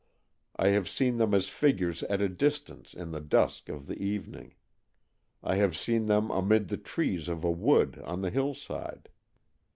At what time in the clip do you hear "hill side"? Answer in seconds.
8.31-9.09